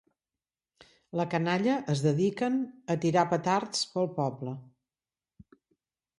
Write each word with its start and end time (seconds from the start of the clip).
La 1.19 1.25
canalla 1.33 1.75
es 1.93 2.01
dediquen 2.05 2.57
a 2.95 2.97
tirar 3.05 3.27
petards 3.35 3.85
pel 3.93 4.11
poble. 4.19 4.57